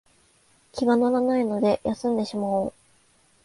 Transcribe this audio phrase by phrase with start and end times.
[0.71, 2.73] 気が乗らないので休んでしまおう